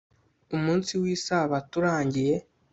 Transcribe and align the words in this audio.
umunsi 0.55 0.91
w'isabato 1.01 1.73
urangiye 1.79 2.35